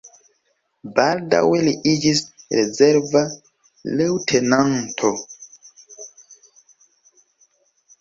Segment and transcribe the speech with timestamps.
[0.99, 2.23] Baldaŭe li iĝis
[2.61, 3.23] rezerva
[4.01, 5.15] leŭtenanto.